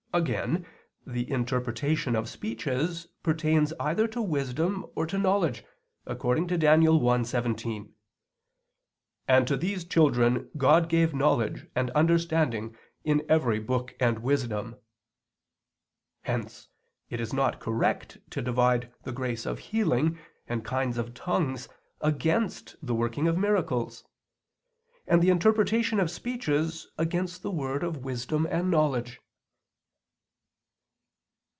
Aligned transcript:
Again, 0.13 0.65
the 1.07 1.31
interpretation 1.31 2.17
of 2.17 2.27
speeches 2.27 3.07
pertains 3.23 3.71
either 3.79 4.09
to 4.09 4.21
wisdom 4.21 4.85
or 4.93 5.05
to 5.05 5.17
knowledge, 5.17 5.63
according 6.05 6.49
to 6.49 6.57
Dan. 6.57 6.81
1:17: 6.81 7.93
"And 9.29 9.47
to 9.47 9.55
these 9.55 9.85
children 9.85 10.49
God 10.57 10.89
gave 10.89 11.13
knowledge 11.15 11.65
and 11.77 11.91
understanding 11.91 12.75
in 13.05 13.25
every 13.29 13.57
book 13.59 13.95
and 14.01 14.19
wisdom." 14.19 14.75
Hence 16.23 16.67
it 17.09 17.21
is 17.21 17.31
not 17.31 17.61
correct 17.61 18.17
to 18.31 18.41
divide 18.41 18.91
the 19.03 19.13
grace 19.13 19.45
of 19.45 19.59
healing 19.59 20.19
and 20.45 20.65
kinds 20.65 20.97
of 20.97 21.13
tongues 21.13 21.69
against 22.01 22.75
the 22.85 22.93
working 22.93 23.29
of 23.29 23.37
miracles; 23.37 24.03
and 25.07 25.21
the 25.21 25.29
interpretation 25.29 26.01
of 26.01 26.11
speeches 26.11 26.91
against 26.97 27.43
the 27.43 27.51
word 27.51 27.81
of 27.81 28.03
wisdom 28.03 28.45
and 28.51 28.69
knowledge. 28.69 29.21